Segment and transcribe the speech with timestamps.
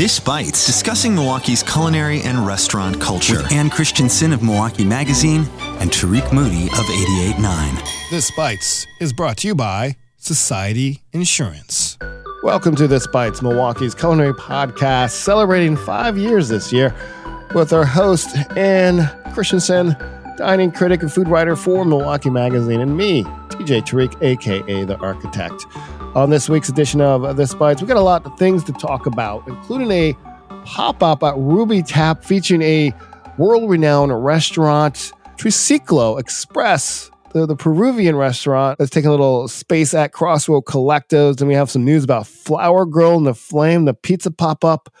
[0.00, 3.42] This Bites, discussing Milwaukee's culinary and restaurant culture.
[3.42, 5.46] With Ann Christensen of Milwaukee Magazine
[5.78, 8.10] and Tarik Moody of 88.9.
[8.10, 11.98] This Bites is brought to you by Society Insurance.
[12.42, 16.94] Welcome to This Bites, Milwaukee's culinary podcast, celebrating five years this year
[17.54, 19.94] with our host, Ann Christensen,
[20.38, 25.66] dining critic and food writer for Milwaukee Magazine, and me, TJ Tariq, aka The Architect.
[26.16, 29.06] On this week's edition of The Bites, we got a lot of things to talk
[29.06, 30.16] about, including a
[30.64, 32.92] pop up at Ruby Tap featuring a
[33.38, 40.12] world renowned restaurant, Triciclo Express, the, the Peruvian restaurant that's taking a little space at
[40.12, 41.40] Crossroad Collectives.
[41.40, 44.92] And we have some news about Flour Girl and the Flame, the pizza pop up,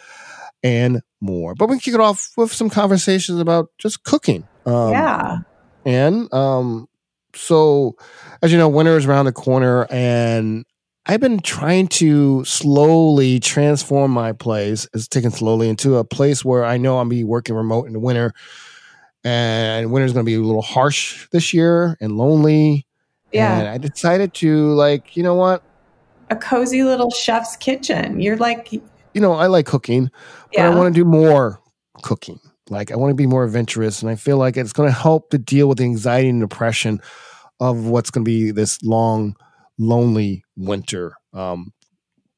[0.62, 1.56] and more.
[1.56, 4.46] But we can kick it off with some conversations about just cooking.
[4.64, 5.38] Um, yeah.
[5.84, 6.88] And um,
[7.34, 7.96] so,
[8.42, 10.64] as you know, winter is around the corner, and
[11.06, 14.86] I've been trying to slowly transform my place.
[14.92, 17.98] It's taken slowly into a place where I know I'm be working remote in the
[17.98, 18.32] winter,
[19.24, 22.86] and winter's going to be a little harsh this year and lonely.
[23.32, 25.62] Yeah, and I decided to like, you know what?
[26.30, 28.20] A cozy little chef's kitchen.
[28.20, 28.80] You're like, you
[29.14, 30.10] know, I like cooking,
[30.52, 30.70] but yeah.
[30.70, 31.60] I want to do more
[32.02, 32.38] cooking.
[32.68, 35.30] Like, I want to be more adventurous, and I feel like it's going to help
[35.30, 37.00] to deal with the anxiety and depression
[37.58, 39.34] of what's going to be this long
[39.78, 41.72] lonely winter um,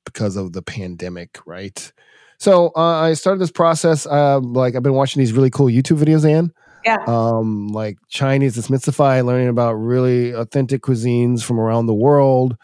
[0.04, 1.92] because of the pandemic, right?
[2.38, 4.06] So uh, I started this process.
[4.06, 6.52] Uh, like I've been watching these really cool YouTube videos, Ann.
[6.84, 6.98] Yeah.
[7.06, 12.56] Um, like Chinese Demystify, learning about really authentic cuisines from around the world.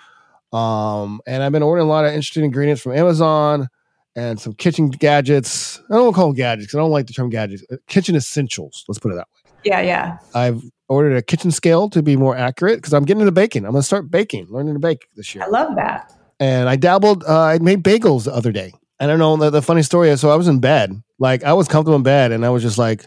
[0.53, 3.69] Um, and I've been ordering a lot of interesting ingredients from Amazon
[4.17, 5.81] and some kitchen gadgets.
[5.91, 6.75] I don't call them gadgets.
[6.75, 7.63] I don't like the term gadgets.
[7.71, 8.85] Uh, kitchen essentials.
[8.89, 9.38] Let's put it that way.
[9.65, 10.19] Yeah, yeah.
[10.35, 13.65] I've ordered a kitchen scale to be more accurate because I'm getting into baking.
[13.65, 15.45] I'm going to start baking, learning to bake this year.
[15.45, 16.13] I love that.
[16.41, 17.25] And I dabbled.
[17.25, 18.73] Uh, I made bagels the other day.
[19.01, 20.21] And I don't know the, the funny story is.
[20.21, 22.79] So I was in bed, like I was comfortable in bed, and I was just
[22.79, 23.07] like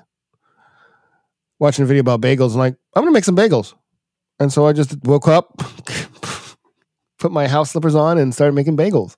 [1.59, 2.51] watching a video about bagels.
[2.51, 3.73] And like I'm going to make some bagels.
[4.39, 5.57] And so I just woke up,
[7.19, 9.15] put my house slippers on, and started making bagels.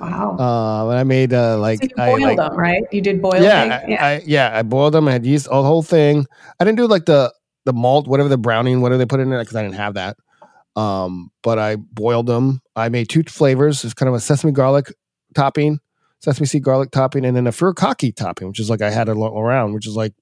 [0.00, 0.36] Wow.
[0.38, 2.82] Uh, and I made uh, like so you boiled I, like, them, right?
[2.92, 4.04] You did boil yeah, yeah.
[4.04, 5.08] I, yeah, I boiled them.
[5.08, 6.26] I had yeast, all the whole thing.
[6.58, 7.32] I didn't do like the
[7.64, 10.16] the malt, whatever the browning, whatever they put in it, because I didn't have that.
[10.76, 12.60] Um, but I boiled them.
[12.74, 13.84] I made two flavors.
[13.84, 14.92] It's kind of a sesame garlic
[15.34, 15.78] topping,
[16.20, 19.16] sesame seed garlic topping, and then a furikake topping, which is like I had it
[19.16, 20.12] around, which is like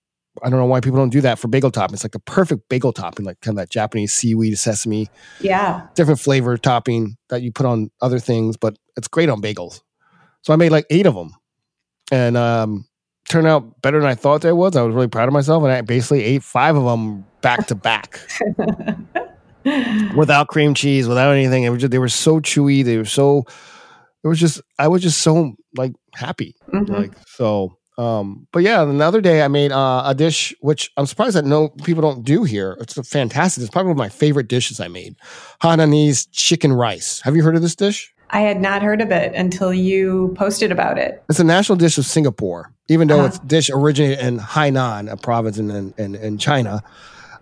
[0.43, 1.95] I don't know why people don't do that for bagel topping.
[1.95, 5.09] It's like the perfect bagel topping, like kind of that Japanese seaweed sesame,
[5.41, 9.83] yeah, different flavor topping that you put on other things, but it's great on bagels.
[10.43, 11.33] So I made like eight of them,
[12.11, 12.87] and um,
[13.29, 14.75] turned out better than I thought they was.
[14.75, 17.75] I was really proud of myself, and I basically ate five of them back to
[17.75, 18.21] back,
[20.17, 21.65] without cream cheese, without anything.
[21.65, 22.85] It was just, they were so chewy.
[22.85, 23.45] They were so.
[24.25, 26.93] It was just I was just so like happy, mm-hmm.
[26.93, 27.77] like so.
[28.03, 31.69] Um, but yeah, another day I made uh, a dish which I'm surprised that no
[31.69, 32.77] people don't do here.
[32.81, 33.63] It's fantastic.
[33.63, 35.15] It's probably one of my favorite dishes I made.
[35.63, 37.21] Hainanese chicken rice.
[37.21, 38.13] Have you heard of this dish?
[38.31, 41.23] I had not heard of it until you posted about it.
[41.29, 43.27] It's a national dish of Singapore, even though uh-huh.
[43.27, 46.83] it's dish originated in Hainan, a province in in, in China.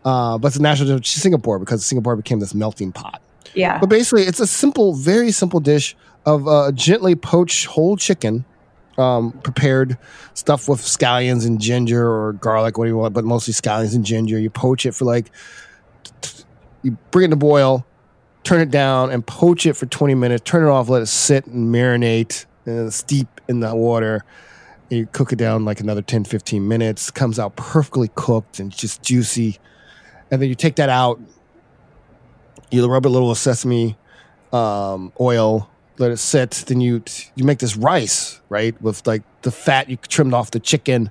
[0.04, 3.22] Uh, but it's a national dish of Singapore because Singapore became this melting pot.
[3.54, 3.78] Yeah.
[3.78, 5.96] But basically, it's a simple, very simple dish
[6.26, 8.44] of uh, gently poached whole chicken,
[9.00, 9.96] um, prepared
[10.34, 14.04] stuff with scallions and ginger or garlic, what do you want, but mostly scallions and
[14.04, 14.38] ginger.
[14.38, 15.30] You poach it for like,
[16.82, 17.86] you bring it to boil,
[18.44, 21.46] turn it down and poach it for 20 minutes, turn it off, let it sit
[21.46, 24.24] and marinate and steep in the water.
[24.90, 28.70] And you cook it down like another 10, 15 minutes, comes out perfectly cooked and
[28.70, 29.58] just juicy.
[30.30, 31.20] And then you take that out,
[32.70, 33.96] you rub a little sesame
[34.52, 36.64] um, oil, let it sit.
[36.66, 37.02] Then you
[37.36, 41.10] you make this rice, right, with like the fat you trimmed off the chicken,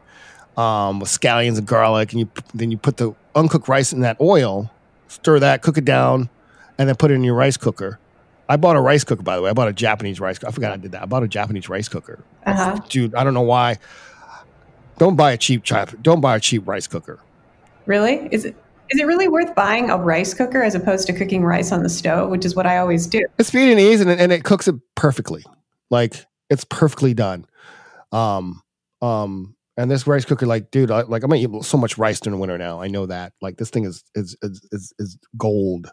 [0.57, 4.19] um, with scallions and garlic, and you then you put the uncooked rice in that
[4.19, 4.71] oil,
[5.07, 6.29] stir that, cook it down,
[6.77, 7.99] and then put it in your rice cooker.
[8.49, 9.51] I bought a rice cooker, by the way.
[9.51, 10.43] I bought a Japanese rice.
[10.43, 11.03] I forgot I did that.
[11.03, 12.23] I bought a Japanese rice cooker.
[12.47, 12.79] Uh-huh.
[12.89, 13.77] Dude, I don't know why.
[14.97, 15.91] Don't buy a cheap chop.
[16.01, 17.19] Don't buy a cheap rice cooker.
[17.85, 18.27] Really?
[18.31, 18.55] Is it?
[18.91, 21.89] Is it really worth buying a rice cooker as opposed to cooking rice on the
[21.89, 23.25] stove, which is what I always do?
[23.37, 25.43] It's ease, and, and it cooks it perfectly.
[25.89, 27.45] Like it's perfectly done.
[28.11, 28.61] Um,
[29.01, 32.19] um, and this rice cooker, like, dude, I, like I'm gonna eat so much rice
[32.19, 32.81] during the winter now.
[32.81, 33.33] I know that.
[33.41, 35.91] Like this thing is is is is, is gold.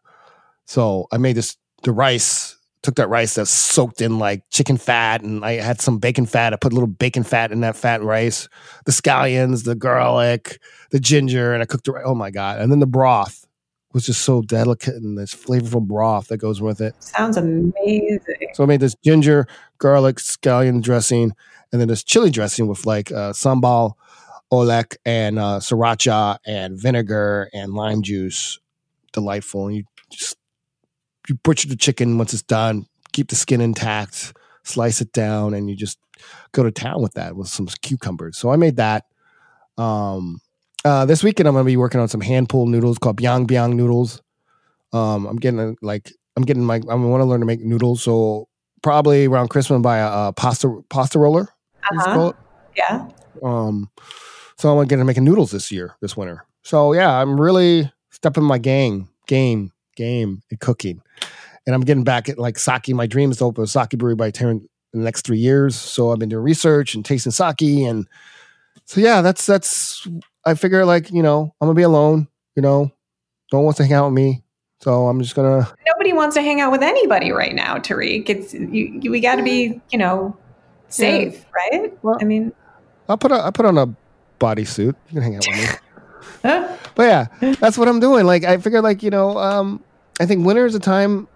[0.67, 2.57] So I made this the rice,
[2.87, 6.53] took that rice that's soaked in like chicken fat, and I had some bacon fat.
[6.53, 8.49] I put a little bacon fat in that fat rice,
[8.85, 10.61] the scallions, the garlic,
[10.91, 13.45] the ginger, and I cooked the oh my god, and then the broth
[13.93, 16.95] was just so delicate and this flavorful broth that goes with it.
[17.03, 18.21] Sounds amazing.
[18.53, 19.47] So I made this ginger,
[19.79, 21.33] garlic, scallion dressing,
[21.73, 23.95] and then this chili dressing with like uh, sambal,
[24.53, 28.61] oelek, and uh, sriracha, and vinegar and lime juice.
[29.13, 29.69] Delightful.
[29.69, 30.37] And you just
[31.29, 34.35] you butcher the chicken once it's done, keep the skin intact,
[34.65, 35.99] slice it down, and you just
[36.53, 38.37] go to town with that with some cucumbers.
[38.37, 39.05] So I made that.
[39.79, 40.41] Um,
[40.85, 43.75] uh, this weekend I'm gonna be working on some hand pulled noodles called Biang Biang
[43.75, 44.23] noodles.
[44.93, 48.03] Um, I'm getting a, like I'm getting my I want to learn to make noodles,
[48.03, 48.49] so
[48.83, 51.49] probably around Christmas buy a, a pasta pasta roller.
[51.91, 52.33] Uh-huh.
[52.77, 53.09] Yeah.
[53.43, 53.91] Um,
[54.59, 56.47] so I'm going to make noodles this year, this winter.
[56.63, 61.01] So yeah, I'm really stepping my game, game, game at cooking,
[61.67, 62.89] and I'm getting back at like sake.
[62.91, 65.75] My dream is to open a sake brewery by turn in the next three years.
[65.75, 68.07] So I've been doing research and tasting sake, and
[68.85, 70.07] so yeah, that's that's.
[70.45, 72.29] I figure like you know I'm gonna be alone.
[72.55, 72.93] You know,
[73.53, 74.43] no one wants to hang out with me,
[74.81, 75.69] so I'm just gonna.
[75.87, 78.31] Nobody wants to hang out with anybody right now, Tarik.
[78.31, 80.37] It's you, you, we got to be, you know,
[80.89, 81.93] safe, right?
[82.03, 82.53] Well- I mean,
[83.09, 83.89] I'll put a, I put on a
[84.39, 84.79] bodysuit.
[84.87, 85.79] You can hang out with me.
[86.43, 86.77] Huh?
[86.95, 88.27] but yeah, that's what I'm doing.
[88.27, 89.83] Like I figured, like you know, um,
[90.21, 91.29] I think winter is a time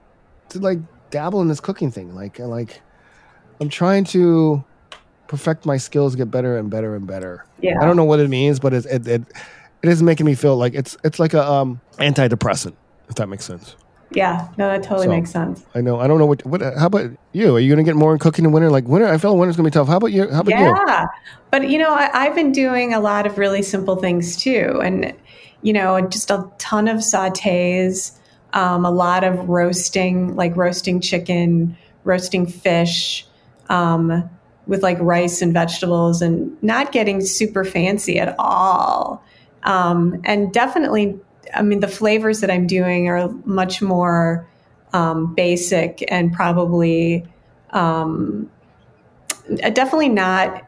[0.50, 0.78] to like
[1.10, 2.14] dabble in this cooking thing.
[2.14, 2.80] Like, like
[3.60, 4.64] I'm trying to
[5.26, 7.44] perfect my skills, get better and better and better.
[7.60, 9.22] yeah, I don't know what it means, but it it it,
[9.82, 12.74] it is making me feel like it's it's like a um antidepressant,
[13.08, 13.76] if that makes sense.
[14.12, 14.48] Yeah.
[14.58, 15.64] No, that totally So- makes sense.
[15.74, 16.00] I know.
[16.00, 16.44] I don't know what.
[16.44, 16.60] What?
[16.62, 17.56] How about you?
[17.56, 18.70] Are you going to get more in cooking in winter?
[18.70, 19.88] Like winter, I feel winter's going to be tough.
[19.88, 20.28] How about you?
[20.30, 20.64] How about you?
[20.64, 21.06] Yeah,
[21.50, 25.12] but you know, I, I've been doing a lot of really simple things too, and
[25.62, 28.12] you know, just a ton of sautés,
[28.54, 33.26] um, a lot of roasting, like roasting chicken, roasting fish,
[33.68, 34.28] um,
[34.66, 39.22] with like rice and vegetables, and not getting super fancy at all.
[39.64, 41.18] Um, and definitely,
[41.54, 44.48] I mean, the flavors that I'm doing are much more
[44.92, 47.26] um, basic and probably.
[47.70, 48.50] Um,
[49.58, 50.66] definitely not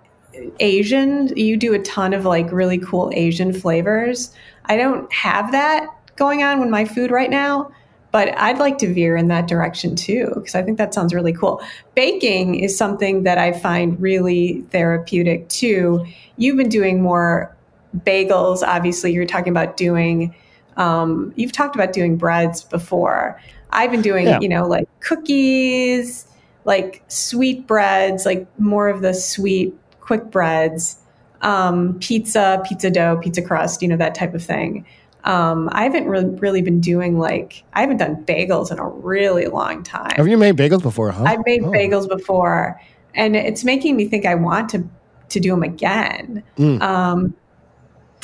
[0.61, 1.37] Asian.
[1.37, 4.35] You do a ton of like really cool Asian flavors.
[4.67, 5.87] I don't have that
[6.17, 7.71] going on with my food right now,
[8.11, 11.33] but I'd like to veer in that direction too because I think that sounds really
[11.33, 11.63] cool.
[11.95, 16.05] Baking is something that I find really therapeutic too.
[16.37, 17.55] You've been doing more
[17.99, 18.63] bagels.
[18.63, 20.35] Obviously, you're talking about doing.
[20.77, 23.41] Um, you've talked about doing breads before.
[23.71, 24.39] I've been doing, Yeah.
[24.41, 26.27] you know, like cookies,
[26.65, 30.99] like sweet breads, like more of the sweet, quick breads,
[31.43, 34.85] um, pizza, pizza dough, pizza crust, you know, that type of thing.
[35.25, 39.47] Um, I haven't really, really been doing like, I haven't done bagels in a really
[39.47, 40.13] long time.
[40.17, 41.13] Have you made bagels before?
[41.13, 41.25] Huh?
[41.25, 41.71] I've made Oh.
[41.71, 42.81] bagels before,
[43.15, 44.85] and it's making me think I want to
[45.29, 46.43] to do them again.
[46.59, 46.83] Mm.
[46.83, 47.35] Um,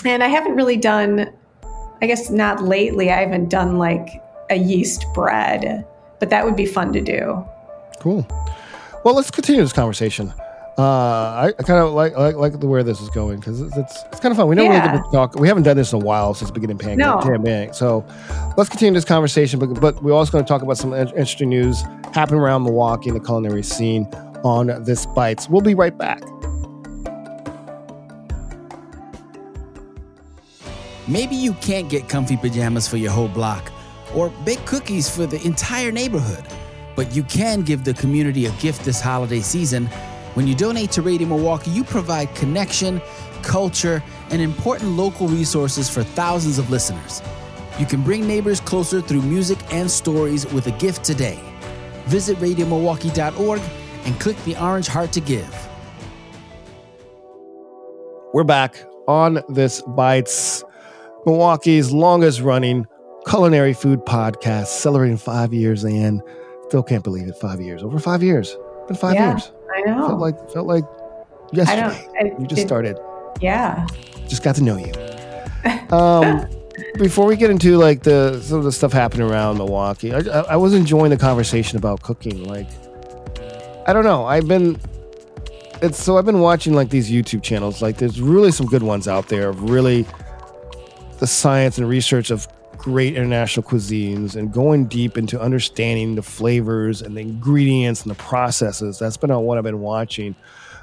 [0.04, 1.30] and I haven't really done,
[2.00, 3.10] I guess not lately.
[3.10, 5.84] I haven't done like a yeast bread,
[6.20, 7.44] but that would be fun to do.
[8.00, 8.26] Cool.
[9.04, 10.32] Well, let's continue this conversation.
[10.78, 13.76] Uh, I, I kind of like, like like the where this is going because it's,
[13.76, 14.46] it's it's kind of fun.
[14.46, 14.92] We don't Yeah.
[14.92, 15.34] really talk.
[15.34, 17.04] We haven't done this in a while since beginning pandemic.
[17.04, 17.18] No.
[17.20, 17.74] pandemic.
[17.74, 18.06] So
[18.56, 19.58] let's continue this conversation.
[19.58, 21.82] But but we're also going to talk about some interesting news
[22.14, 24.04] happening around Milwaukee and the culinary scene
[24.44, 25.48] on this bites.
[25.48, 26.22] We'll be right back.
[31.08, 33.72] Maybe you can't get comfy pajamas for your whole block
[34.14, 36.44] or bake cookies for the entire neighborhood,
[36.96, 39.87] but you can give the community a gift this holiday season.
[40.34, 43.00] When you donate to Radio Milwaukee, you provide connection,
[43.40, 47.23] culture, and important local resources for thousands of listeners.
[47.78, 51.40] You can bring neighbors closer through music and stories with a gift today.
[52.04, 53.62] Visit radiomilwaukee.org
[54.04, 55.68] and click the orange heart to give.
[58.35, 60.62] We're back on this bites,
[61.28, 62.87] Milwaukee's longest running
[63.26, 66.23] culinary food podcast, celebrating five years and
[66.68, 67.37] still can't believe it.
[67.37, 68.56] Five years, over five years,
[68.87, 69.32] been five Yeah.
[69.32, 69.52] years.
[69.76, 70.06] I know.
[70.08, 71.80] Felt like felt like I yesterday.
[71.82, 72.32] don't.
[72.37, 72.99] I, You just it- started.
[73.42, 73.87] Yeah.
[74.26, 74.92] Just got to know you.
[75.90, 76.47] Um,
[76.99, 80.40] before we get into like the some of the stuff happening around Milwaukee, I, I,
[80.52, 82.44] I was enjoying the conversation about cooking.
[82.44, 82.68] Like,
[83.87, 84.25] I don't know.
[84.26, 84.78] I've been
[85.82, 87.82] it's so I've been watching like these YouTube channels.
[87.82, 90.06] Like, there's really some good ones out there of really
[91.18, 92.46] the science and research of
[92.76, 98.14] great international cuisines and going deep into understanding the flavors and the ingredients and the
[98.16, 98.98] processes.
[98.98, 100.37] That's been what I've been watching.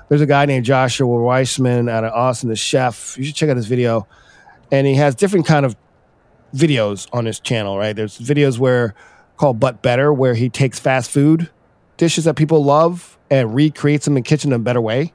[0.10, 3.18] There's a guy named Joshua Weissman out of Austin, the chef.
[3.18, 4.08] You should check out his video.
[4.72, 5.76] And he has different kind of
[6.54, 7.96] videos on his channel, right?
[7.96, 8.94] There's videos where
[9.38, 11.50] called But Better, where he takes fast food
[11.98, 15.14] dishes that people love and recreates them in the kitchen in a better way.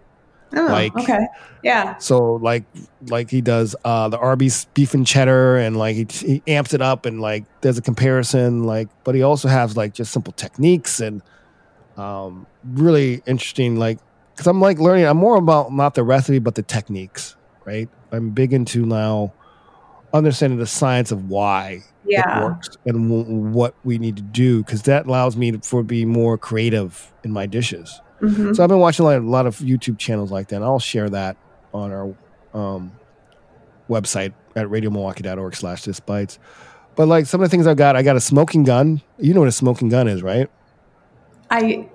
[0.55, 1.27] Oh, like okay.
[1.63, 1.97] Yeah.
[1.99, 2.65] so like
[3.09, 6.83] like he does uh the Arby's beef and cheddar and like he, he amps it
[6.83, 10.99] up and like there's a comparison like but he also has like just simple techniques
[11.01, 11.23] and
[11.97, 13.99] um really interesting like
[14.35, 18.31] because I'm like learning I'm more about not the recipe but the techniques right I'm
[18.31, 19.35] big into now
[20.13, 22.43] understanding the science of why it Yeah.
[22.45, 26.05] works and w- what we need to do because that allows me to for be
[26.05, 28.55] more creative in my dishes Mhm.
[28.55, 30.57] so I've been watching like a lot of YouTube channels like that.
[30.57, 31.37] And I'll share that
[31.73, 32.15] on our
[32.59, 32.93] um,
[33.89, 36.39] website at radiomilwaukee.org slash this bites.
[36.97, 39.01] But like some of the things I've got, I got a smoking gun.
[39.19, 40.51] You know what a smoking gun is, right?
[41.51, 41.89] I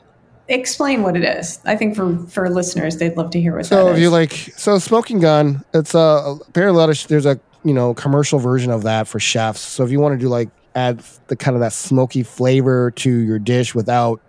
[0.48, 1.60] explain what it is.
[1.66, 4.78] I think for for listeners, they'd love to hear what So if you like, so
[4.80, 8.84] smoking gun, it's a apparently a lot of there's a you know commercial version of
[8.84, 9.60] that for chefs.
[9.62, 13.10] So if you want to do like add the kind of that smoky flavor to
[13.10, 14.22] your dish without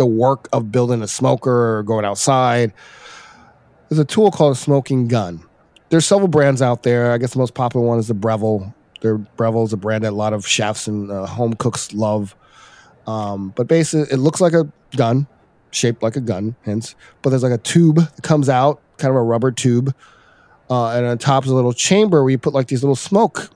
[0.00, 2.72] the work of building a smoker or going outside,
[3.90, 5.44] there's a tool called a smoking gun.
[5.90, 7.12] There's several brands out there.
[7.12, 8.74] I guess the most popular one is the Breville.
[9.02, 12.34] Their Breville is a brand that a lot of chefs and uh, home cooks love.
[13.06, 15.26] Um, but basically, it looks like a gun,
[15.70, 16.94] shaped like a gun, hence.
[17.20, 19.94] But there's like a tube that comes out, kind of a rubber tube,
[20.70, 23.50] uh, and on top is a little chamber where you put like these little smoke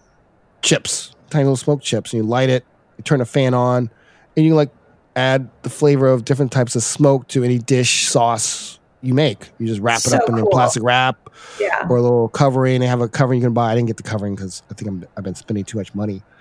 [0.60, 2.66] chips, tiny little smoke chips, and you light it.
[2.98, 3.88] You turn a fan on,
[4.36, 4.70] and you like
[5.16, 9.50] add the flavor of different types of smoke to any dish sauce you make.
[9.58, 11.28] You just wrap it So up in a plastic wrap
[11.60, 11.86] yeah.
[11.88, 12.80] or a little covering.
[12.80, 13.70] They have a covering you can buy.
[13.70, 16.22] I didn't get the covering because I think I'm, I've been spending too much money.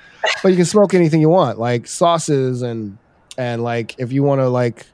[0.42, 2.98] But you can smoke anything you want, like sauces and
[3.38, 4.86] and like if you want to like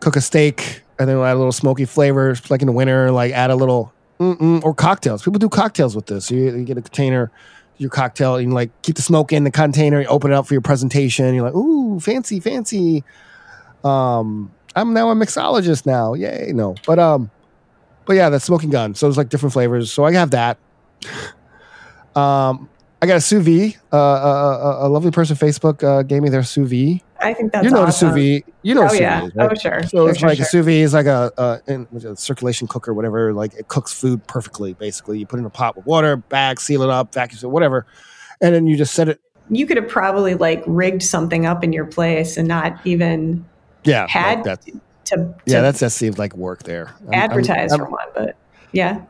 [0.00, 3.32] cook a steak and then add a little smoky flavor, like in the winter, like
[3.32, 5.22] add a little or cocktails.
[5.22, 6.30] People do cocktails with this.
[6.30, 7.30] You, you get a container,
[7.78, 10.00] your cocktail, and like keep the smoke in the container.
[10.00, 11.34] You open it up for your presentation.
[11.34, 13.04] You're like, ooh, fancy, fancy.
[13.82, 16.14] Um, I'm now a mixologist now.
[16.14, 17.30] Yay, no, but um,
[18.06, 18.94] but yeah, that's smoking gun.
[18.94, 19.92] So there's like different flavors.
[19.92, 20.58] So I have that.
[22.16, 22.68] Um,
[23.02, 23.76] I got a sous vide.
[23.92, 27.02] Uh, a, a, a lovely person Facebook uh, gave me their sous vide.
[27.24, 28.14] I think that's you know awesome.
[28.14, 28.54] the sous vide.
[28.62, 29.20] You know Oh sous yeah.
[29.20, 29.50] vide is, right?
[29.50, 29.82] Oh sure.
[29.82, 30.46] So Sure, it's sure, like a sure.
[30.50, 33.32] sous vide is like a, a, in, a circulation cooker, whatever.
[33.32, 34.74] Like it cooks food perfectly.
[34.74, 37.86] Basically, you put in a pot with water, bag, seal it up, vacuum it, whatever,
[38.40, 39.20] and then you just set it.
[39.50, 43.44] You could have probably like rigged something up in your place and not even
[43.84, 44.62] Yeah, had like that.
[44.62, 44.80] to,
[45.16, 46.86] to Yeah, that's that seemed like work there.
[46.88, 48.36] I'm- I'm- advertise I'm- for one, but
[48.72, 49.02] yeah.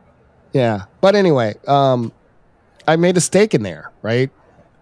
[0.52, 2.12] Yeah, but anyway, um,
[2.86, 4.30] I made a steak in there, right?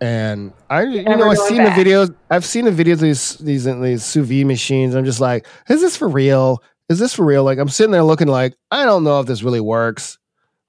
[0.02, 1.76] And I, you Never know, I've seen back.
[1.76, 2.14] the videos.
[2.28, 4.96] I've seen the videos of these these these sous vide machines.
[4.96, 6.60] I'm just like, is this for real?
[6.88, 7.44] Is this for real?
[7.44, 10.18] Like, I'm sitting there looking like, I don't know if this really works,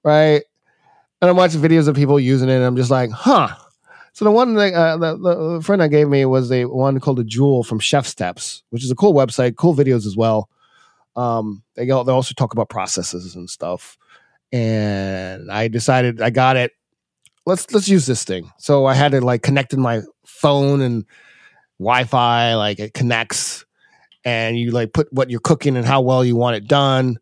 [0.03, 0.43] right?
[1.19, 3.47] And I'm watching videos of people using it, and I'm just like, huh.
[4.13, 7.19] So the one that uh, the, the friend I gave me was a one called
[7.19, 10.47] a Joule from ChefSteps, which is a cool website, cool videos as well.
[11.15, 13.97] Um, they go, they also talk about processes and stuff
[14.53, 16.71] and I decided I got it.
[17.45, 18.51] Let's let's use this thing.
[18.57, 21.05] So I had to like connect in my phone and
[21.79, 23.65] Wi-Fi, like it connects,
[24.23, 27.17] and you like put what you're cooking and how well you want it done.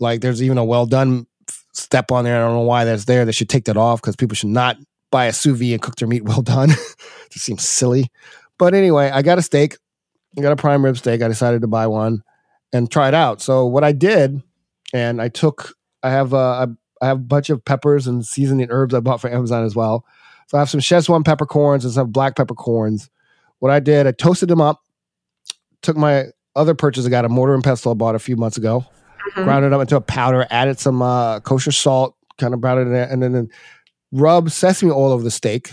[0.00, 1.26] Like there's even a well done
[1.72, 2.36] step on there.
[2.36, 3.24] I don't know why that's there.
[3.24, 4.76] They should take that off because people should not
[5.10, 6.68] buy a sous vide and cook their meat well done.
[7.30, 8.10] Just seems silly.
[8.58, 9.76] But anyway, I got a steak.
[10.36, 11.22] I got a prime rib steak.
[11.22, 12.22] I decided to buy one
[12.72, 13.40] and try it out.
[13.40, 14.42] So what I did,
[14.92, 16.66] and I took I have uh,
[17.02, 20.06] I have a bunch of peppers and seasoning herbs I bought from Amazon as well.
[20.46, 23.10] So I have some Szechuan peppercorns and some black peppercorns.
[23.58, 24.80] What I did, I toasted them up.
[25.82, 28.56] Took my other purchase I got a mortar and pestle I bought a few months
[28.56, 28.84] ago.
[29.34, 29.44] Mhm.
[29.44, 30.46] Ground it up into a powder.
[30.50, 33.48] Added some uh, kosher salt, kind of browned it in there, and then, then
[34.12, 35.72] rub sesame oil over the steak,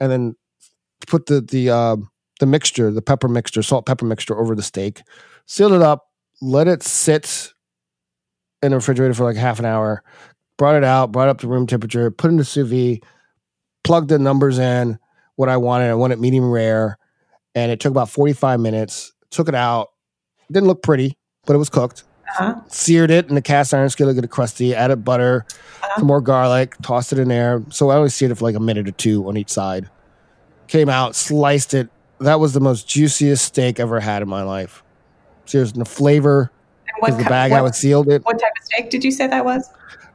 [0.00, 0.34] and then
[1.06, 1.96] put the the uh,
[2.40, 5.02] the mixture, the pepper mixture, salt pepper mixture over the steak.
[5.46, 6.06] Sealed it up.
[6.40, 7.52] Let it sit
[8.62, 10.02] in the refrigerator for like half an hour.
[10.56, 13.02] Brought it out, brought it up to room temperature, put it in the sous vide,
[13.82, 14.98] plugged the numbers in,
[15.36, 15.90] what I wanted.
[15.90, 16.96] I wanted medium rare,
[17.54, 19.12] and it took about 45 minutes.
[19.30, 19.90] Took it out.
[20.52, 22.04] Didn't look pretty, but it was cooked.
[22.38, 22.54] Uh-huh.
[22.68, 25.98] Seared it in the cast iron skillet, get it crusty, added butter, Uh-huh.
[25.98, 27.62] some more garlic, tossed it in there.
[27.70, 29.88] So I only seared it for like a minute or two on each side.
[30.68, 31.88] Came out, sliced it.
[32.20, 34.82] That was the most juiciest steak I've ever had in my life.
[35.46, 36.50] Seriously, the flavor,
[36.86, 38.24] And what, because the bag how it sealed it.
[38.24, 39.68] what type of steak did you say that was?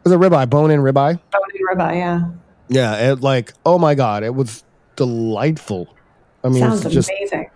[0.05, 1.19] It was a ribeye, bone in ribeye.
[1.31, 2.29] Bone and ribeye, yeah.
[2.69, 4.63] Yeah, it like oh my god, it was
[4.95, 5.87] delightful.
[6.43, 7.49] I mean, Sounds just amazing.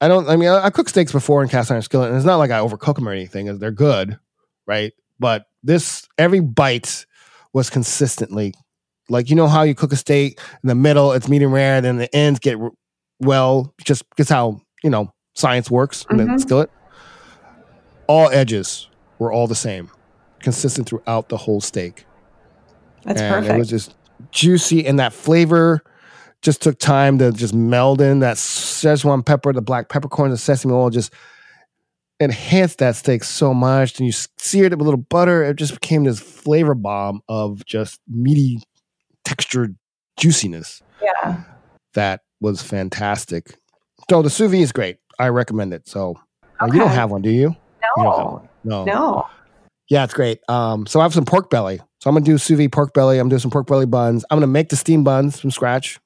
[0.00, 0.28] I don't.
[0.28, 2.50] I mean, I, I cooked steaks before in cast iron skillet, and it's not like
[2.50, 3.58] I overcook them or anything.
[3.58, 4.18] They're good,
[4.66, 4.92] right?
[5.18, 7.06] But this every bite
[7.52, 8.52] was consistently
[9.08, 11.96] like you know how you cook a steak in the middle, it's medium rare, then
[11.98, 12.58] the ends get
[13.20, 16.40] well, just just how you know science works in the Mhm.
[16.40, 16.70] skillet.
[18.06, 19.90] All edges were all the same,
[20.44, 22.04] consistent throughout the whole steak.
[23.02, 23.54] That's and perfect.
[23.54, 23.94] It was just
[24.30, 25.82] juicy, and that flavor
[26.42, 28.20] just took time to just meld in.
[28.20, 31.12] That Szechuan pepper, the black peppercorns, the sesame oil just
[32.20, 33.98] enhanced that steak so much.
[33.98, 35.42] And you seared it with a little butter.
[35.42, 38.62] It just became this flavor bomb of just meaty,
[39.24, 39.76] textured
[40.16, 40.82] juiciness.
[41.02, 41.42] yeah.
[41.94, 43.56] That was fantastic.
[44.10, 44.98] So the sous vide is great.
[45.18, 45.88] I recommend it.
[45.88, 46.16] So
[46.60, 47.54] uh, you don't have one, do you?
[47.96, 48.04] You No.
[48.04, 48.48] one.
[48.64, 48.84] No.
[48.84, 49.26] No.
[49.88, 50.40] Yeah, it's great.
[50.48, 51.80] Um, so I have some pork belly.
[52.00, 53.18] So I'm gonna do sous vide pork belly.
[53.18, 54.24] I'm doing some pork belly buns.
[54.30, 55.98] I'm gonna make the steam buns from scratch.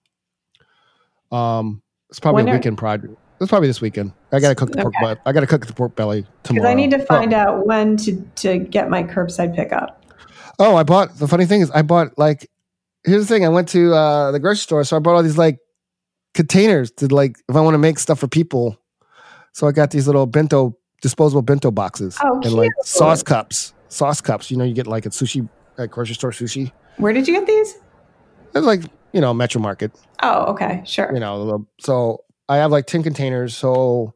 [1.31, 3.15] Um, it's probably When a are- weekend project.
[3.41, 4.13] It's probably this weekend.
[4.33, 5.05] I gotta cook the pork Okay.
[5.05, 5.21] butt.
[5.25, 6.63] I gotta cook the pork belly tomorrow.
[6.63, 6.71] Because.
[6.71, 7.37] I need to find oh.
[7.37, 10.03] out when to, to get my curbside pickup.
[10.59, 11.17] Oh, I bought.
[11.19, 12.51] The funny thing is, I bought like.
[13.05, 13.45] Here's the thing.
[13.45, 15.59] I went to uh, the grocery store, so I bought all these like
[16.35, 18.77] containers to like if I want to make stuff for people.
[19.53, 23.73] So I got these little bento disposable bento boxes Oh, and like sauce cups.
[23.89, 24.51] Sauce cups.
[24.51, 26.73] You know, you get like at sushi at grocery store sushi.
[26.97, 27.77] Where did you get these?
[28.55, 29.93] It's like you know Metro Market.
[30.23, 30.83] Oh, okay.
[30.85, 31.13] Sure.
[31.13, 33.57] You know, so I have like ten containers.
[33.57, 34.15] So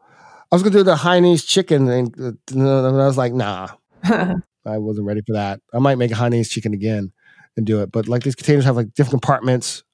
[0.50, 3.68] I was gonna do the Hainanese chicken, and, uh, and I was like, nah,
[4.04, 5.60] I wasn't ready for that.
[5.72, 7.12] I might make a Hainanese chicken again
[7.56, 9.84] and do it, but like these containers have like different compartments.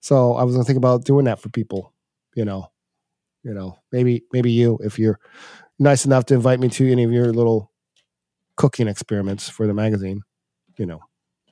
[0.00, 1.92] So I was gonna think about doing that for people.
[2.34, 2.70] You know,
[3.42, 5.18] you know, maybe maybe you if you're
[5.78, 7.70] nice enough to invite me to any of your little
[8.56, 10.22] cooking experiments for the magazine.
[10.76, 11.00] You know,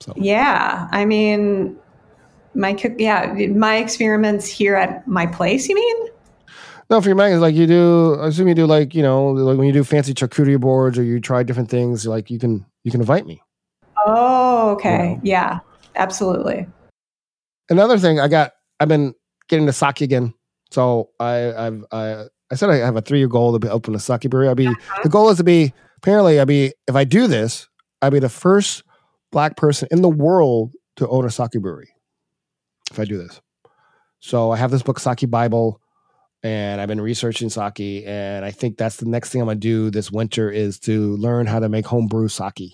[0.00, 0.88] so yeah.
[0.90, 1.76] I mean,
[2.54, 6.08] my cook, yeah, my experiments here at my place, you mean?
[6.90, 8.16] No, for your magazine, like you do.
[8.20, 11.02] I assume you do like you know, like when you do fancy charcuterie boards or
[11.02, 12.06] you try different things.
[12.06, 13.42] Like you can you can invite me.
[14.06, 15.18] Oh, okay.
[15.22, 15.54] Yeah.
[15.54, 15.60] Yeah,
[15.96, 16.66] absolutely.
[17.70, 18.52] Another thing, I got.
[18.80, 19.14] I've been
[19.48, 20.34] getting the sake again.
[20.70, 23.94] So I I've I I said I have a three year goal to be open
[23.94, 24.48] a sake brewery.
[24.48, 25.00] I'll be uh-huh.
[25.02, 27.68] the goal is to be apparently I'll be if I do this,
[28.02, 28.82] I'll be the first
[29.32, 31.88] black person in the world to own a sake brewery.
[32.90, 33.40] If I do this,
[34.20, 35.80] so I have this book Sake Bible.
[36.42, 39.90] and I've been researching sake, and I think that's the next thing I'm gonna do
[39.90, 42.72] this winter is to learn how to make homebrew sake.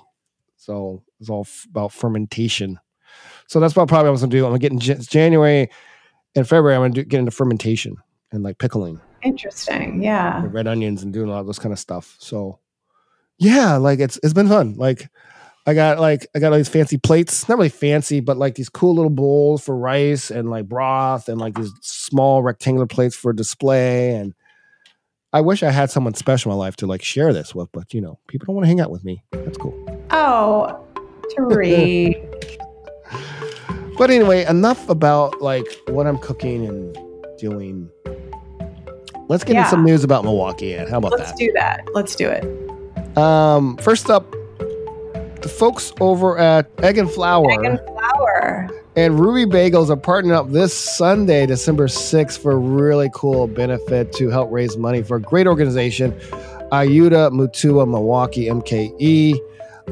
[0.57, 2.79] So it's all f- about fermentation.
[3.47, 4.45] So that's what probably I was gonna do.
[4.45, 5.71] I'm gonna get in Jan- January
[6.35, 6.75] and February.
[6.75, 7.97] I'm gonna do, get into fermentation
[8.33, 10.03] and like pickling Interesting.
[10.03, 10.45] Yeah.
[10.47, 12.17] red onions and doing a lot of this kind of stuff.
[12.19, 12.59] So
[13.39, 14.75] yeah, like it's it's been fun.
[14.77, 15.09] Like
[15.67, 18.69] I got like I got all these fancy plates, not really fancy, but like these
[18.69, 23.33] cool little bowls for rice and like broth and like these small rectangular plates for
[23.33, 24.15] display.
[24.15, 24.35] And
[25.33, 27.95] I wish I had someone special in my life to like share this with, but
[27.95, 29.23] you know, people don't want to hang out with me.
[29.33, 29.75] That's cool.
[30.11, 30.85] Oh,
[31.37, 32.59] Tarik.
[33.99, 36.97] But anyway, enough about like what I'm cooking and
[37.39, 37.91] doing.
[39.31, 39.61] Let's get Yeah.
[39.61, 40.75] into some news about Milwaukee.
[40.75, 40.89] Ann.
[40.89, 41.19] How about that?
[41.21, 41.85] Let's do that.
[41.95, 43.17] Let's do it.
[43.17, 44.35] Um, first up,
[45.41, 48.69] the folks over at Egg and Flour Egg and flour.
[48.97, 54.13] and Ruby Bagels are partnering up this Sunday, December 6th, for a really cool benefit
[54.15, 56.13] to help raise money for a great organization,
[56.73, 59.39] Ayuda Mutua Milwaukee MKE,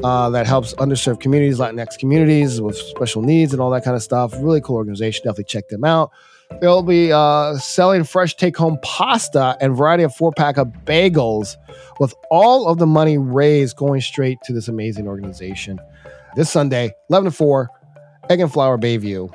[0.03, 4.03] uh, that helps underserved communities, Latinx communities with special needs and all that kind of
[4.03, 4.33] stuff.
[4.41, 5.23] Really cool organization.
[5.23, 6.11] Definitely check them out.
[6.61, 11.55] They'll be uh, selling fresh take home pasta and variety of four pack of bagels
[11.99, 15.79] with all of the money raised going straight to this amazing organization.
[16.35, 17.69] This Sunday, 11 to 4,
[18.29, 19.33] Egg and Flour Bayview.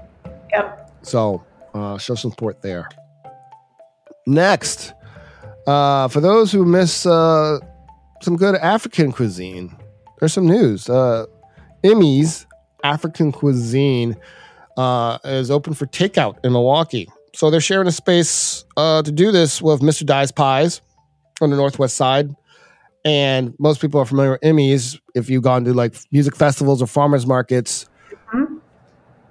[0.52, 0.90] Yep.
[1.02, 2.88] So uh, show some support there.
[4.26, 4.92] Next,
[5.66, 7.58] uh, for those who miss uh,
[8.22, 9.74] some good African cuisine,
[10.18, 10.88] there's some news.
[10.88, 11.26] Uh,
[11.82, 12.46] Emmy's
[12.82, 14.16] African Cuisine
[14.76, 17.08] uh, is open for takeout in Milwaukee.
[17.34, 20.06] So they're sharing a space uh, to do this with Mr.
[20.06, 20.80] Dye's Pies
[21.40, 22.30] on the northwest side.
[23.04, 26.86] And most people are familiar with Emmy's if you've gone to like music festivals or
[26.86, 27.86] farmers markets.
[28.32, 28.60] Mhm.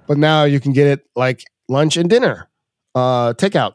[0.06, 2.48] But now you can get it like lunch and dinner,
[2.94, 3.72] uh, takeout.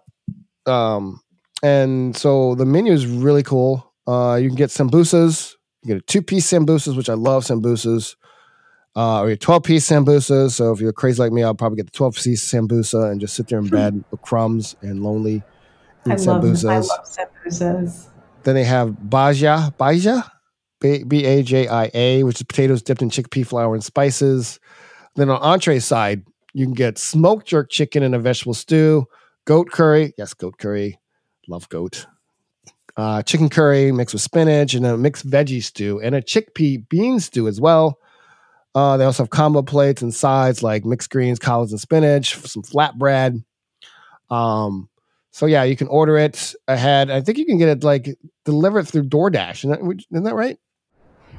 [0.66, 1.20] Um,
[1.64, 3.92] and so the menu is really cool.
[4.08, 5.54] Uh, you can get sambusas.
[5.84, 8.16] You get a two piece sambusas, which I love sambusas.
[8.96, 10.52] Uh, or your 12 piece sambusas.
[10.52, 13.36] So if you're crazy like me, I'll probably get the 12 piece sambusa and just
[13.36, 15.44] sit there in bed with crumbs and lonely.
[16.06, 16.88] I eat love, I sambusas.
[16.88, 18.08] love sambusas.
[18.44, 20.24] Then they have baja, baja,
[20.80, 24.60] B A J I A, which is potatoes dipped in chickpea flour and spices.
[25.16, 26.24] Then on entree side,
[26.54, 29.06] you can get smoked jerk chicken in a vegetable stew,
[29.46, 30.14] goat curry.
[30.18, 31.00] Yes, goat curry.
[31.48, 32.06] Love goat.
[32.96, 37.20] Uh, chicken curry mixed with spinach and a mixed veggie stew and a chickpea bean
[37.20, 38.00] stew as well.
[38.76, 42.62] Uh, they also have combo plates and sides like mixed greens, collards, and spinach, some
[42.62, 43.44] flatbread.
[44.30, 44.90] Um,
[45.32, 47.10] so yeah, you can order it ahead.
[47.10, 49.66] I think you can get it like delivered through DoorDash.
[49.66, 50.58] Isn't that, isn't that right?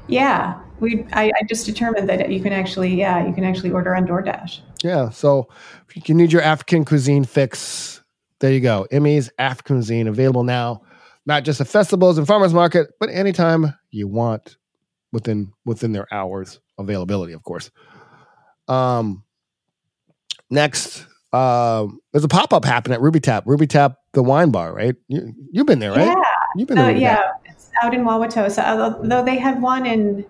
[0.07, 1.05] Yeah, we.
[1.13, 4.59] I, I just determined that you can actually, yeah, you can actually order on DoorDash.
[4.83, 5.09] Yeah.
[5.09, 5.47] So
[5.95, 8.03] if you need your African cuisine fix,
[8.39, 8.87] there you go.
[8.91, 10.81] Emmy's African cuisine available now,
[11.25, 14.57] not just at festivals and farmers market, but anytime you want
[15.11, 17.71] within within their hours availability, of course.
[18.67, 19.23] Um,
[20.49, 24.73] next, um, there's a pop up happening at Ruby Tap, Ruby Tap, the wine bar,
[24.73, 24.95] right?
[25.07, 26.07] You, you've been there, right?
[26.07, 26.23] Yeah,
[26.55, 26.97] You've been uh, there.
[26.97, 28.63] yeah, it's out in Wauwatosa.
[28.63, 30.25] Although they had one in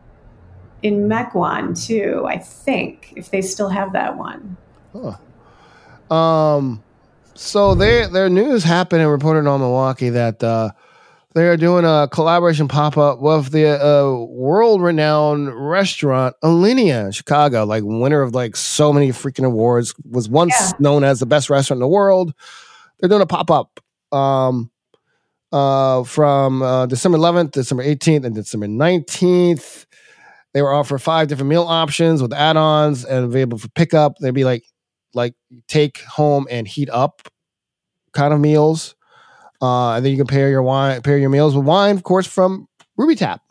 [0.83, 4.57] in Mequon too, I think, if they still have that one.
[4.93, 6.15] Huh.
[6.15, 6.83] Um,
[7.33, 10.71] so they their news happened and reported on Milwaukee that uh,
[11.33, 17.11] they are doing a collaboration pop up with the uh, world renowned restaurant Alinea in
[17.11, 20.71] Chicago, like winner of like so many freaking awards, was once Yeah.
[20.79, 22.33] known as the best restaurant in the world.
[22.99, 23.79] They're doing a pop up
[24.15, 24.69] um,
[25.51, 29.85] uh, from uh, December 11th, December 18th, and December 19th.
[30.53, 34.17] They were offered five different meal options with add-ons and available for pickup.
[34.19, 34.63] They'd be like
[35.13, 35.33] like
[35.67, 37.21] take home and heat up
[38.13, 38.95] kind of meals.
[39.61, 42.25] Uh, and then you can pair your wine, pair your meals with wine, of course,
[42.25, 43.41] from Ruby Tap.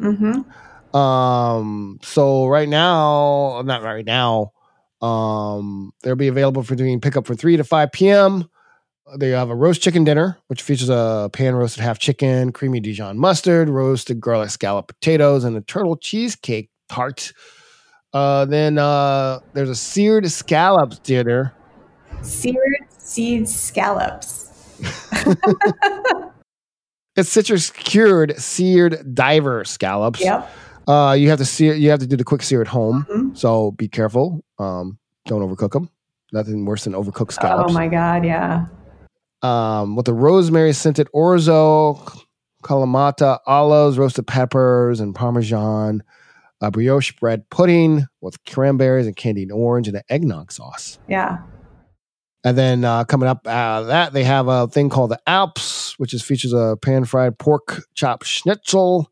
[0.00, 0.96] Mm-hmm.
[0.96, 4.52] Um, so right now, not right now,
[5.02, 8.48] um, they'll be available for doing pickup from 3 to 5 p.m.
[9.16, 13.18] They have a roast chicken dinner, which features a pan roasted half chicken, creamy Dijon
[13.18, 17.32] mustard, roasted garlic scallop potatoes, and a turtle cheesecake tart.
[18.12, 21.54] Uh, then uh, there's a seared scallops dinner.
[22.22, 24.49] Seared seed scallops.
[27.16, 30.20] It's citrus cured seared diver scallops.
[30.20, 30.48] Yep.
[30.86, 31.74] Uh, you have to sear.
[31.74, 33.04] You have to do the quick sear at home.
[33.10, 33.36] Mhm.
[33.36, 34.42] So be careful.
[34.58, 35.90] Um, don't overcook them.
[36.32, 37.70] Nothing worse than overcooked scallops.
[37.70, 38.66] Oh my god, yeah.
[39.42, 41.98] Um, with the rosemary scented orzo,
[42.62, 46.02] kalamata, olives, roasted peppers, and parmesan.
[46.62, 50.98] A brioche bread pudding with cranberries and candied orange and an eggnog sauce.
[51.08, 51.38] Yeah.
[52.42, 55.98] And then uh, coming up out of that, they have a thing called the Alps,
[55.98, 59.10] which is features a pan fried pork chop schnitzel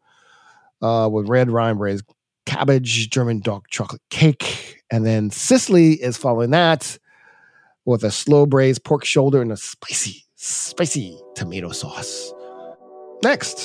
[0.80, 2.04] uh, with red rye braised
[2.46, 4.82] cabbage, German dark chocolate cake.
[4.90, 6.98] And then Sicily is following that
[7.84, 12.32] with a slow braised pork shoulder and a spicy, spicy tomato sauce.
[13.22, 13.58] Next,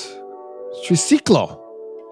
[0.86, 1.60] Triciclo.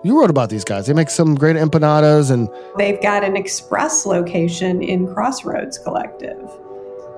[0.04, 0.86] You wrote about these guys.
[0.86, 6.50] They make some great empanadas and They've got an express location in Crossroads Collective.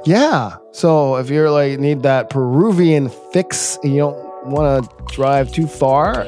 [0.06, 0.56] Yeah.
[0.72, 5.66] So if you're like need that Peruvian fix, and you don't want to drive too
[5.66, 6.24] far,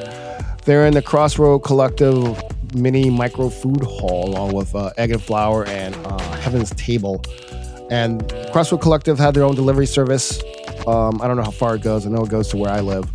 [0.65, 2.41] they're in the Crossroad Collective
[2.73, 7.21] mini micro food hall along with uh, Egg and Flour and uh, Heaven's Table.
[7.89, 10.41] And Crossroad Collective had their own delivery service.
[10.87, 12.05] Um, I don't know how far it goes.
[12.05, 13.09] I know it goes to where I live,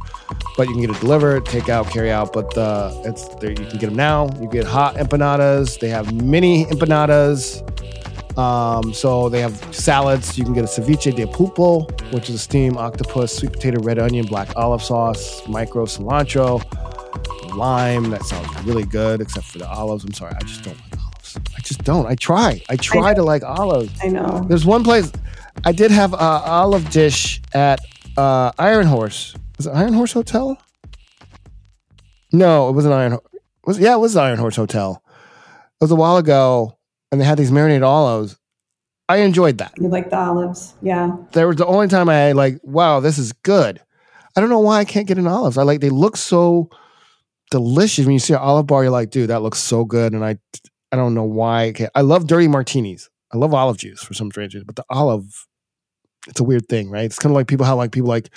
[0.56, 2.32] but you can get it delivered, take out, carry out.
[2.32, 3.50] But uh, it's there.
[3.50, 4.30] You can get them now.
[4.40, 5.78] You get hot empanadas.
[5.78, 7.68] They have mini empanadas.
[8.36, 10.38] Um, so they have salads.
[10.38, 13.98] You can get a ceviche de pulpo, which is a steamed octopus, sweet potato, red
[13.98, 16.62] onion, black olive sauce, micro cilantro,
[17.54, 18.10] lime.
[18.10, 20.04] That sounds really good, except for the olives.
[20.04, 21.38] I'm sorry, I just don't like olives.
[21.56, 22.06] I just don't.
[22.06, 22.62] I try.
[22.70, 23.92] I try to like olives.
[24.02, 24.44] I know.
[24.48, 25.12] There's one place
[25.64, 27.80] I did have a olive dish at
[28.16, 29.34] uh, Iron Horse.
[29.58, 30.56] Was it Iron Horse Hotel?
[32.32, 33.12] No, it wasn't Iron.
[33.12, 33.22] Ho-
[33.66, 35.02] Was yeah, it was Iron Horse Hotel.
[35.06, 36.78] It was a while ago,
[37.12, 38.36] and they had these marinated olives.
[39.08, 39.74] I enjoyed that.
[39.78, 40.74] You like the olives.
[40.82, 41.16] Yeah.
[41.32, 43.80] There was the only time I like, wow, this is good.
[44.34, 45.58] I don't know why I can't get an olives.
[45.58, 46.70] I like they look so
[47.50, 48.82] delicious when you see an olive bar.
[48.82, 50.38] You're like, dude, that looks so good, and I,
[50.90, 51.64] I don't know why.
[51.64, 51.90] I, can't.
[51.94, 53.10] I love dirty martinis.
[53.32, 55.46] I love olive juice for some strange reason, but the olive,
[56.28, 57.04] it's a weird thing, right?
[57.04, 58.30] It's kind of like people how like people like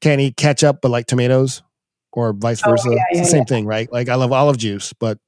[0.00, 1.62] can't eat ketchup but like tomatoes,
[2.12, 2.88] or vice Oh, versa.
[2.90, 3.44] yeah, it's the yeah, same yeah.
[3.44, 3.92] thing, right?
[3.92, 5.18] Like I love olive juice, but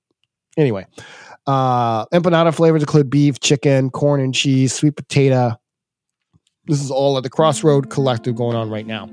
[0.56, 0.86] anyway.
[1.46, 5.58] Uh, empanada flavors include beef, chicken, corn and cheese, sweet potato.
[6.66, 9.08] This is all at the Crossroad Collective going on right now.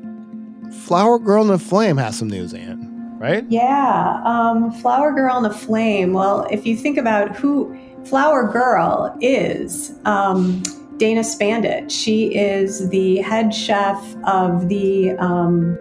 [0.86, 3.46] Flour Girl in the Flame has some news, Ann, right?
[3.50, 4.22] Yeah.
[4.26, 6.13] Um, Flour Girl in the Flame.
[6.13, 10.62] Well, if you think about who Flour Girl is, um,
[10.98, 11.92] Dana Spandet.
[11.92, 15.78] She is the head chef of the um,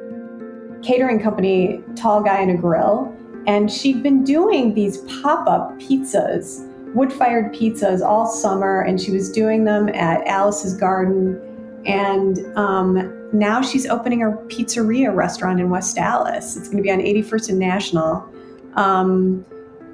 [0.83, 3.16] catering company Tall Guy in a Grill.
[3.47, 8.83] And she'd been doing these pop up pizzas, wood fired pizzas all summer.
[8.83, 11.41] And she was doing them at Alice's Garden.
[11.87, 16.57] And um, now she's opening a pizzeria restaurant in West Allis.
[16.57, 18.29] It's going to be on 81st and National.
[18.75, 19.45] Um,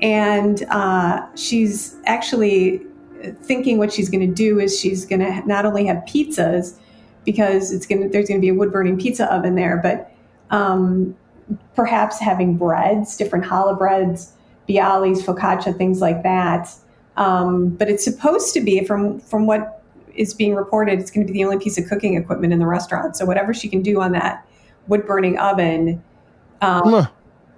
[0.00, 2.82] and uh, she's actually
[3.42, 6.78] thinking what she's going to do is she's going to not only have pizzas
[7.24, 10.12] because it's going to there's going to be a wood burning pizza oven there, but
[10.50, 11.16] um,
[11.74, 14.32] perhaps having breads, different challah breads,
[14.68, 16.72] bialys, focaccia, things like that.
[17.16, 19.82] Um, but it's supposed to be from from what
[20.14, 22.66] is being reported, it's going to be the only piece of cooking equipment in the
[22.66, 23.16] restaurant.
[23.16, 24.46] So whatever she can do on that
[24.88, 26.02] wood burning oven,
[26.60, 27.08] um,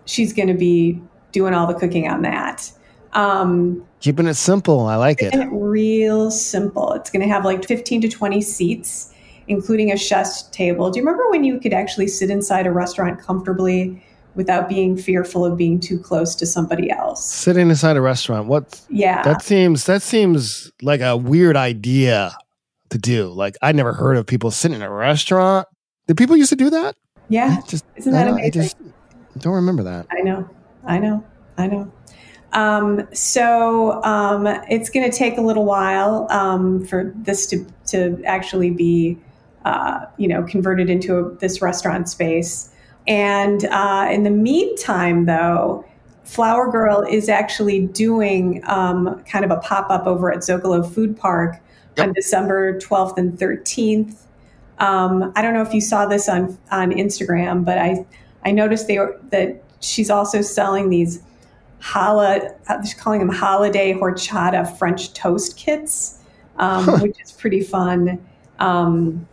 [0.06, 1.00] she's going to be
[1.32, 2.70] doing all the cooking on that.
[3.12, 4.86] Um, Keeping it simple.
[4.86, 5.34] I like it.
[5.34, 6.92] and real simple.
[6.92, 9.13] It's going to have like 15 to 20 seats,
[9.48, 10.90] including a chef's table.
[10.90, 14.02] Do you remember when you could actually sit inside a restaurant comfortably
[14.34, 17.24] without being fearful of being too close to somebody else?
[17.24, 18.48] Sitting inside a restaurant.
[18.48, 19.22] What Yeah.
[19.22, 22.36] that seems that seems like a weird idea
[22.90, 23.28] to do.
[23.28, 25.66] Like I never heard of people sitting in a restaurant.
[26.06, 26.96] Did people used to do that?
[27.28, 27.58] yeah.
[27.62, 28.52] I just Isn't I that I amazing?
[28.62, 28.76] just
[29.38, 30.06] don't remember that.
[30.10, 30.48] I know,
[30.86, 31.24] I know,
[31.58, 31.90] I know.
[32.52, 38.22] Um, so um, it's going to take a little while um, for this to to
[38.24, 39.18] actually be,
[39.64, 42.70] uh, you know, converted into a, this restaurant space.
[43.06, 45.84] And uh, in the meantime, though,
[46.24, 51.16] Flour Girl is actually doing um, kind of a pop up over at Zocalo Food
[51.16, 51.60] Park
[51.98, 54.26] on December twelfth and thirteenth.
[54.78, 58.06] Um, I don't know if you saw this on on Instagram, but I
[58.44, 61.22] I noticed they were, that she's also selling these
[61.80, 62.40] holla,
[62.82, 66.20] she's calling them holiday horchata French toast kits,
[66.56, 68.18] um, which is pretty fun.
[68.58, 69.28] Um,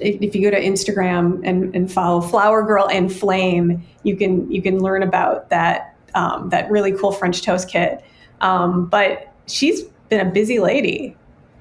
[0.00, 4.62] if you go to Instagram and, and follow Flour Girl and Flame, you can you
[4.62, 8.04] can learn about that um, that really cool French toast kit.
[8.40, 11.16] Um, but she's been a busy lady.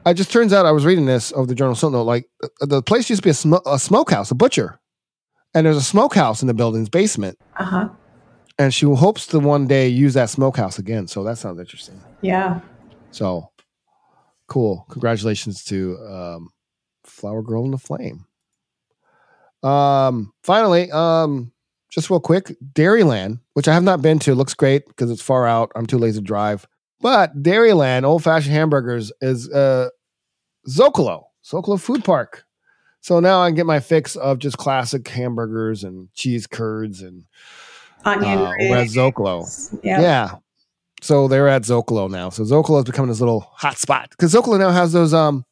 [0.06, 2.06] It just turns out I was reading this of the Journal Sentinel.
[2.06, 2.30] Like
[2.62, 4.80] the place used to be a, sm- a smokehouse, a butcher,
[5.54, 7.38] and there's a smokehouse in the building's basement.
[7.58, 7.89] Uh huh.
[8.58, 11.08] And she hopes to one day use that smokehouse again.
[11.08, 12.02] So that sounds interesting.
[12.22, 12.60] Yeah.
[13.12, 13.52] So
[14.48, 14.86] cool.
[14.89, 16.50] Congratulations to um,
[17.19, 18.25] Flour Girl in the Flame.
[19.62, 21.51] Um, finally, um,
[21.89, 25.47] just real quick, Dairyland, which I have not been to, looks great because it's far
[25.47, 25.71] out.
[25.75, 26.67] I'm too lazy to drive.
[27.01, 29.89] But Dairyland, old fashioned hamburgers, is uh,
[30.67, 32.45] Zocalo, Zocalo Food Park.
[33.01, 37.23] So now I can get my fix of just classic hamburgers and cheese curds and
[38.03, 38.88] Onion uh, over at.
[38.88, 39.79] Zocalo.
[39.84, 40.01] Yeah.
[40.01, 40.36] Yeah.
[41.01, 42.29] So they're at Zocalo now.
[42.29, 45.13] So Zocalo is becoming this little hot spot because Zocalo now has those.
[45.13, 45.45] Um,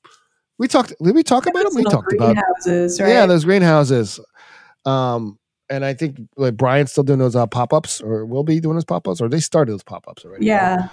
[0.57, 0.93] we talked.
[1.01, 1.75] Did we talk about them?
[1.75, 2.35] We talked about.
[2.35, 3.09] greenhouses, right?
[3.09, 4.19] Yeah, those greenhouses.
[4.85, 5.37] Um,
[5.69, 8.75] and I think like Bryant's still doing those uh, pop ups, or will be doing
[8.75, 10.45] those pop ups, or they started those pop ups already.
[10.45, 10.89] yeah.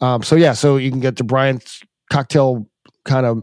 [0.00, 0.22] Um.
[0.22, 0.54] So yeah.
[0.54, 2.66] So you can get to Bryant's cocktail
[3.04, 3.42] kind of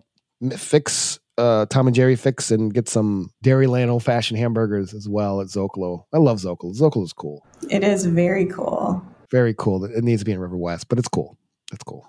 [0.59, 5.39] fix, uh, Tom and Jerry fix, and get some Dairyland old fashioned hamburgers as well
[5.41, 6.03] at Zocalo.
[6.13, 6.77] I love Zocalo.
[6.77, 7.45] Zocalo is cool.
[7.69, 9.03] It is very cool.
[9.31, 9.83] Very cool.
[9.85, 11.37] It needs to be in River West, but it's cool.
[11.71, 12.07] It's cool.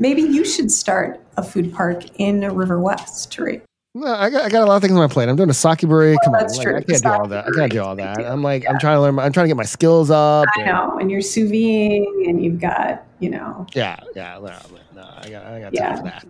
[0.00, 3.62] Maybe you should start a food park in River West, Tarik.
[3.94, 5.28] No, I got, I got a lot of things on my plate.
[5.28, 6.14] I'm doing a sake brewery.
[6.14, 6.66] Oh, Come on, like.
[6.66, 7.46] I can't do all that.
[7.46, 8.32] I can't do all is a big that.
[8.32, 9.18] I'm like, I'm trying to learn.
[9.18, 10.46] I'm trying to get my skills up.
[10.56, 14.38] I and- know, and you're sous videing, and you've got, you know, Yeah, yeah.
[14.38, 14.58] No,
[14.94, 15.88] no, I got, I got Yeah.
[15.88, 16.24] time for that.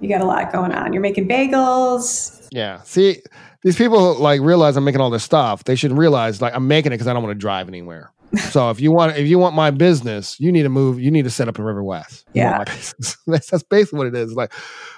[0.00, 0.92] you got a lot going on.
[0.92, 2.46] You're making bagels.
[2.52, 2.82] Yeah.
[2.82, 3.22] See,
[3.62, 5.64] these people like realize I'm making all this stuff.
[5.64, 8.12] They should realize like I'm making it because I don't want to drive anywhere.
[8.36, 11.00] So if you want, if you want my business, you need to move.
[11.00, 12.24] You need to set up in River West.
[12.32, 12.64] You Yeah.
[12.64, 14.32] that's, that's basically what it is.
[14.34, 14.52] Like,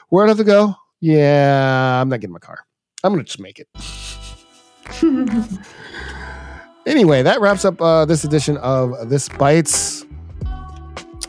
[0.09, 0.75] where do I have to go?
[1.01, 2.65] Yeah, I'm not getting my car.
[3.05, 3.69] I'm gonna just make it.
[6.89, 10.07] Anyway, that wraps up uh, this edition of This Bites.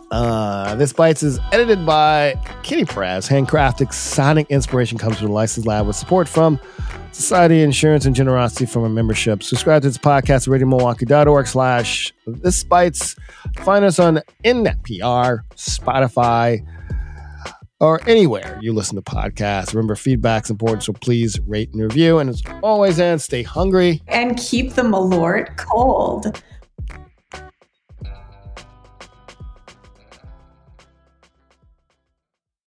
[0.09, 3.27] Uh, this Bites is edited by Kenny Praz.
[3.27, 6.61] Handcrafted sonic inspiration comes from the License Lab with support from
[7.11, 9.43] Society Insurance and generosity from our membership.
[9.43, 13.15] Subscribe to this podcast at radiomilwaukee.org slash This Bites.
[13.57, 16.65] Find us on NPR, Spotify,
[17.81, 19.73] or anywhere you listen to podcasts.
[19.73, 22.19] Remember, feedback's important, so please rate and review.
[22.19, 24.01] And as always, and stay hungry.
[24.07, 26.41] and keep the malort cold.